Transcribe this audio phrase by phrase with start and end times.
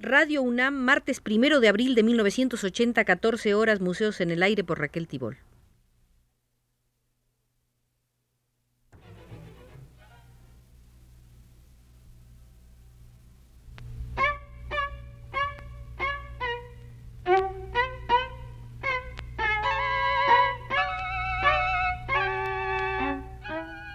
[0.00, 4.78] Radio UNAM, martes primero de abril de 1980, 14 horas, Museos en el Aire por
[4.78, 5.38] Raquel Tibol.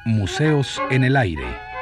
[0.05, 1.72] Museos en el Aire.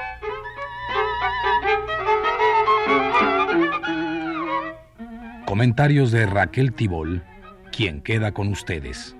[5.51, 7.25] Comentarios de Raquel Tibol,
[7.73, 9.17] quien queda con ustedes.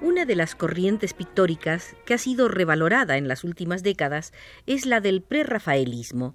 [0.00, 4.32] Una de las corrientes pictóricas que ha sido revalorada en las últimas décadas
[4.64, 6.34] es la del prerrafaelismo.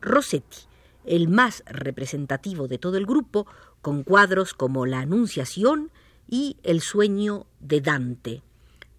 [0.00, 0.58] Rossetti,
[1.04, 3.48] el más representativo de todo el grupo,
[3.82, 5.90] con cuadros como La Anunciación
[6.28, 8.42] y El sueño de Dante.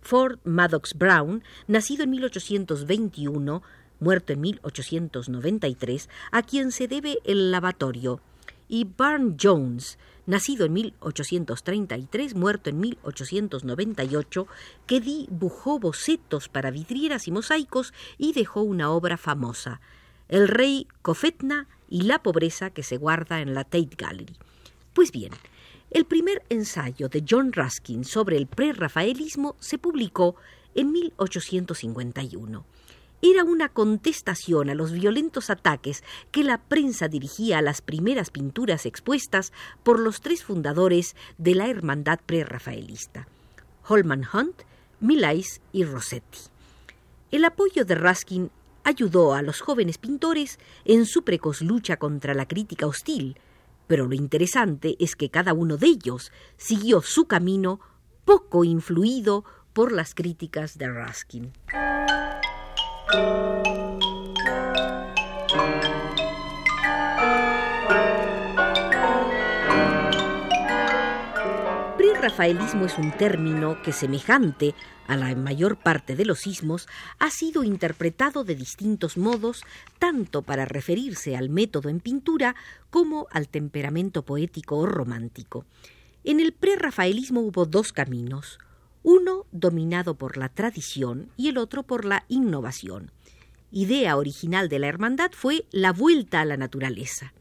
[0.01, 3.63] Ford Maddox Brown, nacido en 1821,
[3.99, 8.21] muerto en 1893, a quien se debe el lavatorio,
[8.67, 14.47] y Barn Jones, nacido en 1833, muerto en 1898,
[14.85, 19.81] que dibujó bocetos para vidrieras y mosaicos y dejó una obra famosa,
[20.27, 24.35] El rey Cofetna y la pobreza que se guarda en la Tate Gallery.
[24.93, 25.31] Pues bien,
[25.95, 30.35] el primer ensayo de John Ruskin sobre el prerrafaelismo se publicó
[30.75, 32.65] en 1851
[33.21, 38.85] era una contestación a los violentos ataques que la prensa dirigía a las primeras pinturas
[38.85, 43.29] expuestas por los tres fundadores de la hermandad prerrafaelista,
[43.87, 44.63] Holman Hunt,
[44.99, 46.39] Millais y Rossetti.
[47.31, 48.51] El apoyo de Ruskin
[48.83, 53.37] ayudó a los jóvenes pintores en su precoz lucha contra la crítica hostil,
[53.87, 57.79] pero lo interesante es que cada uno de ellos siguió su camino
[58.25, 61.51] poco influido por las críticas de Ruskin.
[72.25, 74.73] Prerrafaelismo es un término que, semejante
[75.05, 76.87] a la mayor parte de los sismos,
[77.19, 79.63] ha sido interpretado de distintos modos,
[79.99, 82.55] tanto para referirse al método en pintura
[82.89, 85.67] como al temperamento poético o romántico.
[86.23, 88.57] En el prerrafaelismo hubo dos caminos,
[89.03, 93.11] uno dominado por la tradición y el otro por la innovación.
[93.69, 97.35] Idea original de la hermandad fue la vuelta a la naturaleza.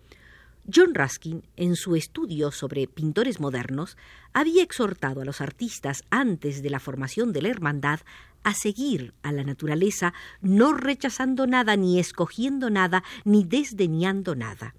[0.73, 3.99] John Ruskin, en su estudio sobre pintores modernos,
[4.33, 8.01] había exhortado a los artistas antes de la formación de la hermandad
[8.45, 14.75] a seguir a la naturaleza, no rechazando nada, ni escogiendo nada, ni desdeñando nada.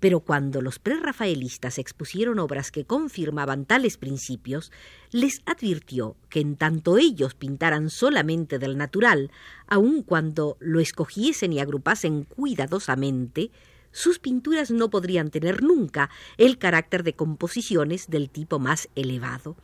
[0.00, 4.72] Pero cuando los prerrafaelistas expusieron obras que confirmaban tales principios,
[5.12, 9.30] les advirtió que en tanto ellos pintaran solamente del natural,
[9.68, 13.52] aun cuando lo escogiesen y agrupasen cuidadosamente,
[13.92, 19.56] sus pinturas no podrían tener nunca el carácter de composiciones del tipo más elevado.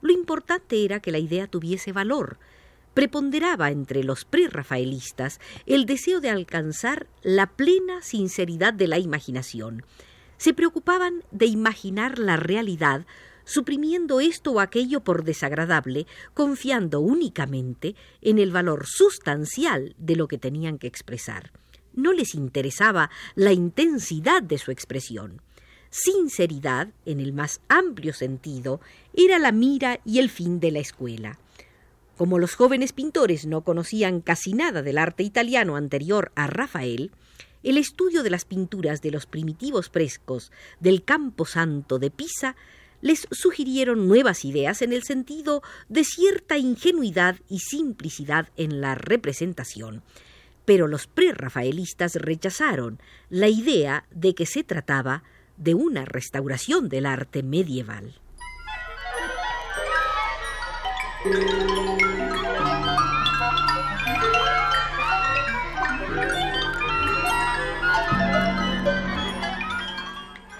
[0.00, 2.38] Lo importante era que la idea tuviese valor,
[2.94, 9.84] preponderaba entre los prerrafaelistas el deseo de alcanzar la plena sinceridad de la imaginación.
[10.36, 13.06] Se preocupaban de imaginar la realidad,
[13.44, 20.38] suprimiendo esto o aquello por desagradable, confiando únicamente en el valor sustancial de lo que
[20.38, 21.52] tenían que expresar.
[21.94, 25.42] No les interesaba la intensidad de su expresión.
[25.90, 28.80] Sinceridad, en el más amplio sentido,
[29.14, 31.38] era la mira y el fin de la escuela.
[32.16, 37.10] Como los jóvenes pintores no conocían casi nada del arte italiano anterior a Rafael,
[37.62, 40.50] el estudio de las pinturas de los primitivos frescos
[40.80, 42.56] del Campo Santo de Pisa
[43.00, 50.02] les sugirieron nuevas ideas en el sentido de cierta ingenuidad y simplicidad en la representación.
[50.64, 55.22] Pero los prerrafaelistas rechazaron la idea de que se trataba
[55.56, 58.20] de una restauración del arte medieval.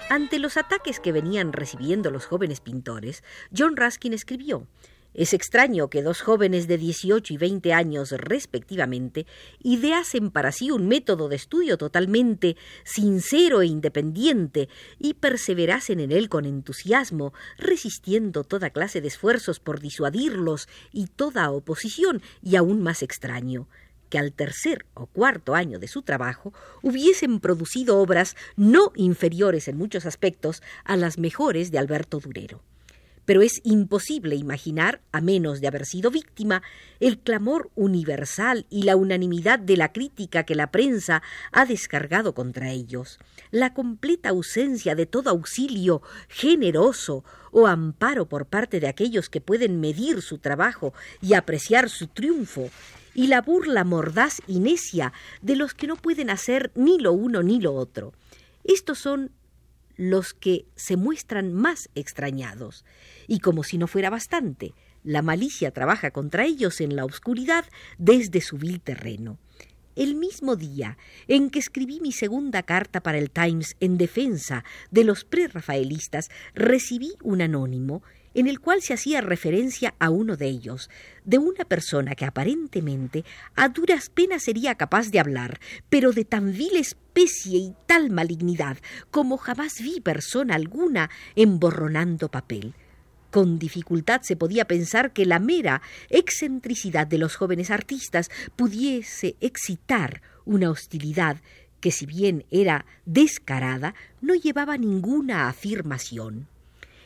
[0.09, 4.67] Ante los ataques que venían recibiendo los jóvenes pintores, John Ruskin escribió
[5.13, 9.27] es extraño que dos jóvenes de 18 y 20 años respectivamente
[9.61, 14.69] ideasen para sí un método de estudio totalmente sincero e independiente
[14.99, 21.51] y perseverasen en él con entusiasmo, resistiendo toda clase de esfuerzos por disuadirlos y toda
[21.51, 23.67] oposición, y aún más extraño,
[24.09, 29.77] que al tercer o cuarto año de su trabajo hubiesen producido obras no inferiores en
[29.77, 32.63] muchos aspectos a las mejores de Alberto Durero
[33.25, 36.61] pero es imposible imaginar, a menos de haber sido víctima,
[36.99, 41.21] el clamor universal y la unanimidad de la crítica que la prensa
[41.51, 43.19] ha descargado contra ellos,
[43.51, 49.79] la completa ausencia de todo auxilio generoso o amparo por parte de aquellos que pueden
[49.79, 52.69] medir su trabajo y apreciar su triunfo,
[53.15, 57.43] y la burla mordaz y necia de los que no pueden hacer ni lo uno
[57.43, 58.13] ni lo otro.
[58.63, 59.31] Estos son
[59.95, 62.85] los que se muestran más extrañados.
[63.27, 64.73] Y como si no fuera bastante,
[65.03, 67.65] la malicia trabaja contra ellos en la oscuridad
[67.97, 69.37] desde su vil terreno.
[69.95, 70.97] El mismo día
[71.27, 77.13] en que escribí mi segunda carta para el Times en defensa de los prerrafaelistas, recibí
[77.21, 78.01] un anónimo
[78.33, 80.89] en el cual se hacía referencia a uno de ellos,
[81.23, 83.23] de una persona que aparentemente
[83.55, 85.59] a duras penas sería capaz de hablar,
[85.89, 88.77] pero de tan vil especie y tal malignidad
[89.11, 92.73] como jamás vi persona alguna emborronando papel.
[93.31, 100.21] Con dificultad se podía pensar que la mera excentricidad de los jóvenes artistas pudiese excitar
[100.45, 101.37] una hostilidad
[101.79, 106.47] que si bien era descarada, no llevaba ninguna afirmación.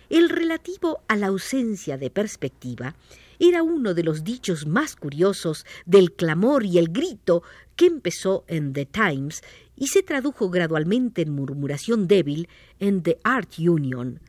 [0.10, 2.96] El relativo a la ausencia de perspectiva
[3.40, 7.44] era uno de los dichos más curiosos del clamor y el grito
[7.76, 9.42] que empezó en The Times
[9.76, 12.48] y se tradujo gradualmente en murmuración débil
[12.80, 14.22] en The Art Union.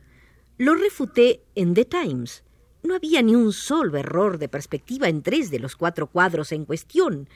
[0.57, 2.43] Lo refuté en The Times.
[2.83, 6.65] No había ni un solo error de perspectiva en tres de los cuatro cuadros en
[6.65, 7.29] cuestión,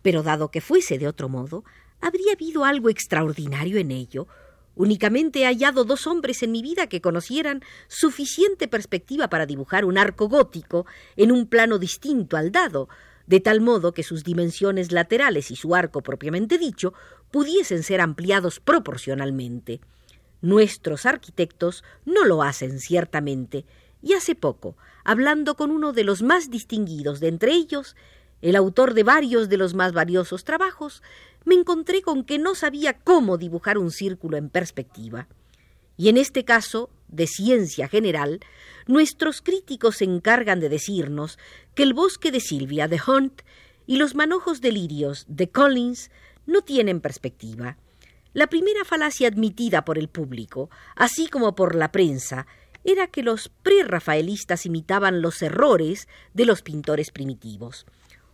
[0.00, 1.64] pero dado que fuese de otro modo,
[2.00, 4.26] habría habido algo extraordinario en ello,
[4.80, 9.98] Únicamente he hallado dos hombres en mi vida que conocieran suficiente perspectiva para dibujar un
[9.98, 12.88] arco gótico en un plano distinto al dado,
[13.26, 16.94] de tal modo que sus dimensiones laterales y su arco propiamente dicho
[17.30, 19.82] pudiesen ser ampliados proporcionalmente.
[20.40, 23.66] Nuestros arquitectos no lo hacen ciertamente,
[24.00, 27.96] y hace poco, hablando con uno de los más distinguidos de entre ellos,
[28.42, 31.02] el autor de varios de los más valiosos trabajos,
[31.44, 35.28] me encontré con que no sabía cómo dibujar un círculo en perspectiva.
[35.96, 38.40] Y en este caso, de ciencia general,
[38.86, 41.38] nuestros críticos se encargan de decirnos
[41.74, 43.42] que el bosque de Silvia de Hunt
[43.86, 46.10] y los manojos de lirios de Collins
[46.46, 47.76] no tienen perspectiva.
[48.32, 52.46] La primera falacia admitida por el público, así como por la prensa,
[52.84, 57.86] era que los prerrafaelistas imitaban los errores de los pintores primitivos.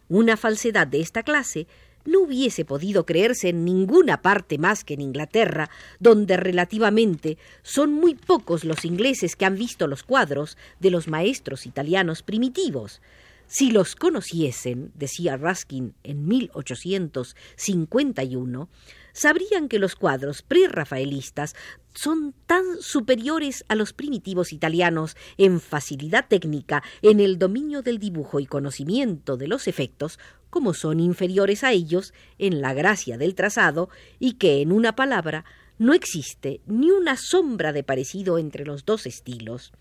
[0.08, 1.66] Una falsedad de esta clase
[2.04, 8.14] no hubiese podido creerse en ninguna parte más que en Inglaterra, donde relativamente son muy
[8.14, 13.00] pocos los ingleses que han visto los cuadros de los maestros italianos primitivos.
[13.48, 18.68] Si los conociesen, decía Ruskin en 1851,
[19.12, 21.54] sabrían que los cuadros prerrafaelistas
[21.94, 28.40] son tan superiores a los primitivos italianos en facilidad técnica, en el dominio del dibujo
[28.40, 30.18] y conocimiento de los efectos,
[30.50, 35.44] como son inferiores a ellos en la gracia del trazado, y que, en una palabra,
[35.78, 39.72] no existe ni una sombra de parecido entre los dos estilos.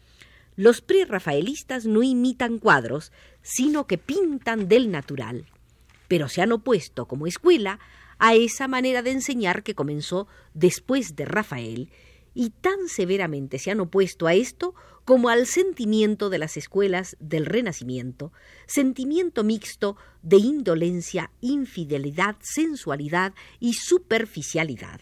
[0.55, 5.45] Los prerrafaelistas no imitan cuadros, sino que pintan del natural.
[6.07, 7.79] Pero se han opuesto como escuela
[8.19, 11.91] a esa manera de enseñar que comenzó después de Rafael,
[12.33, 17.45] y tan severamente se han opuesto a esto como al sentimiento de las escuelas del
[17.45, 18.33] Renacimiento,
[18.67, 25.01] sentimiento mixto de indolencia, infidelidad, sensualidad y superficialidad.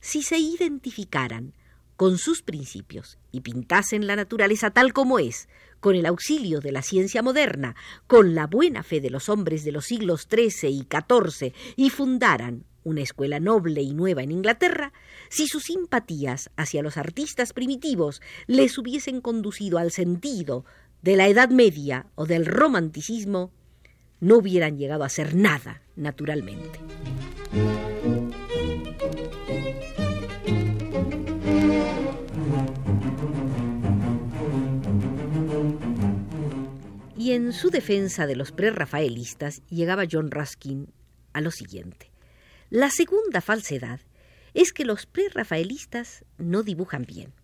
[0.00, 1.54] Si se identificaran
[1.98, 5.48] con sus principios y pintasen la naturaleza tal como es,
[5.80, 7.74] con el auxilio de la ciencia moderna,
[8.06, 12.64] con la buena fe de los hombres de los siglos XIII y XIV, y fundaran
[12.84, 14.92] una escuela noble y nueva en Inglaterra,
[15.28, 20.64] si sus simpatías hacia los artistas primitivos les hubiesen conducido al sentido
[21.02, 23.50] de la Edad Media o del romanticismo,
[24.20, 26.78] no hubieran llegado a ser nada, naturalmente.
[37.28, 40.90] Y en su defensa de los prerrafaelistas llegaba John Ruskin
[41.34, 42.10] a lo siguiente.
[42.70, 44.00] La segunda falsedad
[44.54, 47.34] es que los prerrafaelistas no dibujan bien.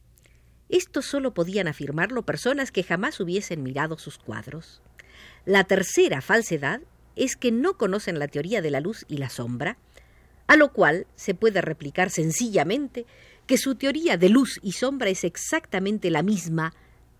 [0.70, 4.80] Esto solo podían afirmarlo personas que jamás hubiesen mirado sus cuadros.
[5.44, 6.80] La tercera falsedad
[7.14, 9.76] es que no conocen la teoría de la luz y la sombra,
[10.46, 13.04] a lo cual se puede replicar sencillamente
[13.46, 16.72] que su teoría de luz y sombra es exactamente la misma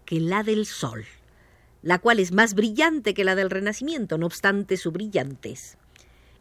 [0.07, 1.05] que la del Sol,
[1.85, 5.77] la cual es más brillante que la del Renacimiento, no obstante su brillantez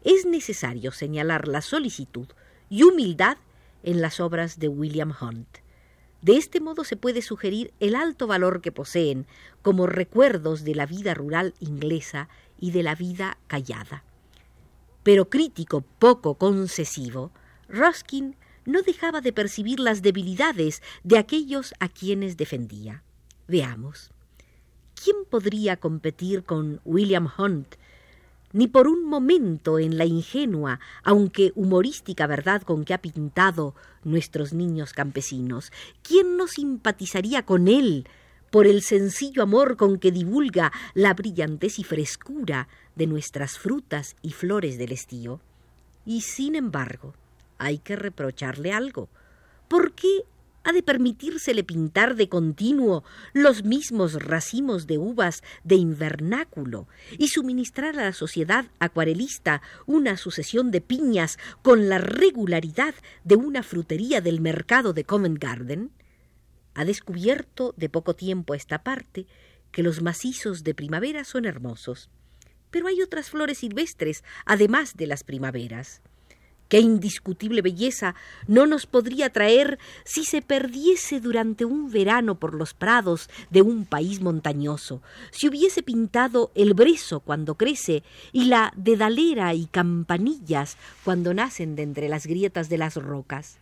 [0.04, 2.28] es necesario señalar la solicitud
[2.68, 3.38] y humildad
[3.82, 5.48] en las obras de William Hunt.
[6.20, 9.26] De este modo se puede sugerir el alto valor que poseen
[9.62, 14.04] como recuerdos de la vida rural inglesa y de la vida callada.
[15.02, 17.30] Pero crítico poco concesivo,
[17.68, 23.02] Ruskin no dejaba de percibir las debilidades de aquellos a quienes defendía.
[23.48, 24.10] Veamos.
[25.04, 27.74] ¿Quién podría competir con William Hunt
[28.54, 34.54] ni por un momento en la ingenua, aunque humorística verdad con que ha pintado nuestros
[34.54, 35.72] niños campesinos.
[36.02, 38.06] ¿Quién no simpatizaría con él
[38.50, 44.30] por el sencillo amor con que divulga la brillantez y frescura de nuestras frutas y
[44.30, 45.40] flores del estío?
[46.06, 47.12] Y sin embargo,
[47.58, 49.08] hay que reprocharle algo.
[49.66, 50.24] ¿Por qué
[50.64, 53.04] ha de permitírsele pintar de continuo
[53.34, 60.70] los mismos racimos de uvas de invernáculo y suministrar a la sociedad acuarelista una sucesión
[60.70, 62.94] de piñas con la regularidad
[63.24, 65.90] de una frutería del mercado de Covent Garden?
[66.74, 69.26] Ha descubierto de poco tiempo esta parte
[69.70, 72.08] que los macizos de primavera son hermosos,
[72.70, 76.00] pero hay otras flores silvestres además de las primaveras.
[76.68, 78.14] Qué indiscutible belleza.
[78.46, 83.84] No nos podría traer si se perdiese durante un verano por los prados de un
[83.84, 88.02] país montañoso, si hubiese pintado el brezo cuando crece
[88.32, 93.58] y la dedalera y campanillas cuando nacen de entre las grietas de las rocas.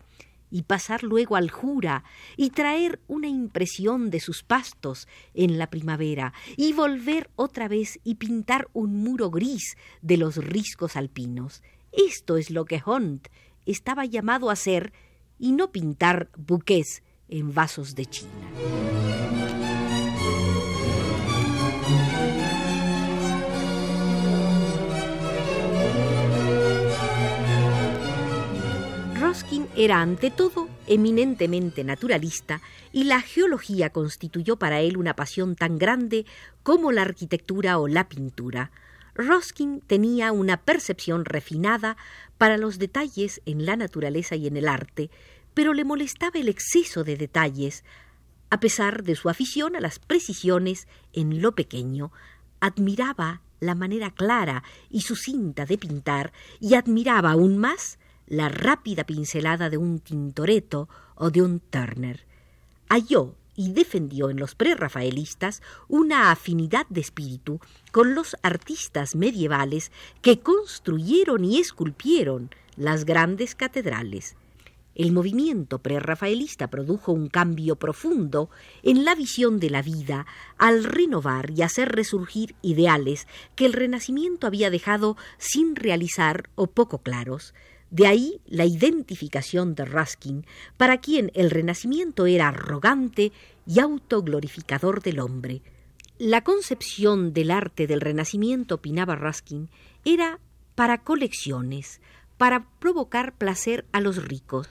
[0.50, 2.04] Y pasar luego al Jura
[2.36, 6.34] y traer una impresión de sus pastos en la primavera.
[6.58, 11.62] Y volver otra vez y pintar un muro gris de los riscos alpinos.
[11.92, 13.28] Esto es lo que Hunt
[13.66, 14.92] estaba llamado a hacer
[15.38, 18.30] y no pintar buques en vasos de China.
[29.20, 32.60] Ruskin era ante todo eminentemente naturalista
[32.92, 36.26] y la geología constituyó para él una pasión tan grande
[36.62, 38.70] como la arquitectura o la pintura.
[39.14, 41.96] Ruskin tenía una percepción refinada
[42.38, 45.10] para los detalles en la naturaleza y en el arte,
[45.54, 47.84] pero le molestaba el exceso de detalles,
[48.50, 52.12] a pesar de su afición a las precisiones en lo pequeño,
[52.60, 59.70] admiraba la manera clara y sucinta de pintar y admiraba aún más la rápida pincelada
[59.70, 62.24] de un Tintoretto o de un Turner.
[62.88, 70.40] Halló y defendió en los prerrafaelistas una afinidad de espíritu con los artistas medievales que
[70.40, 74.36] construyeron y esculpieron las grandes catedrales.
[74.94, 78.50] El movimiento prerrafaelista produjo un cambio profundo
[78.82, 80.26] en la visión de la vida
[80.58, 86.98] al renovar y hacer resurgir ideales que el Renacimiento había dejado sin realizar o poco
[86.98, 87.54] claros.
[87.92, 90.46] De ahí la identificación de Ruskin,
[90.78, 93.32] para quien el Renacimiento era arrogante
[93.66, 95.60] y autoglorificador del hombre.
[96.16, 99.68] La concepción del arte del Renacimiento, opinaba Ruskin,
[100.06, 100.40] era
[100.74, 102.00] para colecciones,
[102.38, 104.70] para provocar placer a los ricos.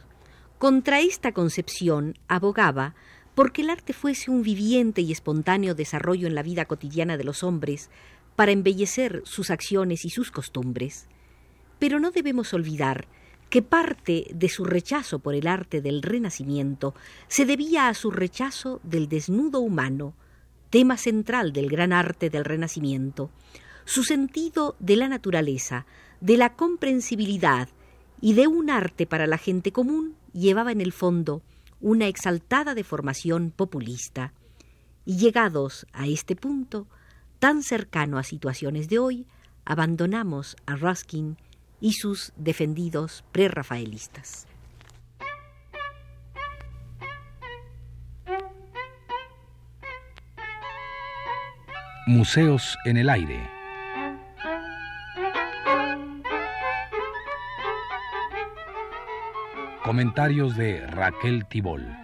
[0.57, 2.95] Contra esta concepción abogaba
[3.35, 7.43] porque el arte fuese un viviente y espontáneo desarrollo en la vida cotidiana de los
[7.43, 7.91] hombres,
[8.35, 11.07] para embellecer sus acciones y sus costumbres.
[11.81, 13.07] Pero no debemos olvidar
[13.49, 16.93] que parte de su rechazo por el arte del Renacimiento
[17.27, 20.13] se debía a su rechazo del desnudo humano,
[20.69, 23.31] tema central del gran arte del Renacimiento,
[23.85, 25.87] su sentido de la naturaleza,
[26.19, 27.67] de la comprensibilidad
[28.21, 31.41] y de un arte para la gente común llevaba en el fondo
[31.79, 34.33] una exaltada deformación populista.
[35.03, 36.85] Y llegados a este punto,
[37.39, 39.25] tan cercano a situaciones de hoy,
[39.65, 41.37] abandonamos a Ruskin
[41.81, 44.47] y sus defendidos prerrafaelistas.
[52.07, 53.49] Museos en el aire.
[59.83, 62.00] Comentarios de Raquel Tibol.